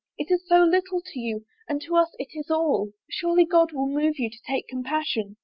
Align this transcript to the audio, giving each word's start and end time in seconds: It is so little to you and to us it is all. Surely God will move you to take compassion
It 0.17 0.31
is 0.31 0.47
so 0.47 0.63
little 0.63 0.99
to 0.99 1.19
you 1.19 1.45
and 1.67 1.79
to 1.83 1.95
us 1.95 2.15
it 2.17 2.29
is 2.33 2.49
all. 2.49 2.91
Surely 3.07 3.45
God 3.45 3.71
will 3.71 3.85
move 3.85 4.17
you 4.17 4.31
to 4.31 4.37
take 4.47 4.67
compassion 4.67 5.37